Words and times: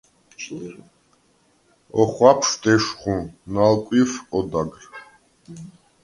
ოხვაფშვდ 2.01 2.63
ეშხუ, 2.73 3.15
ნალკვიჰვ 3.53 4.13
ოდაგრ. 4.37 4.83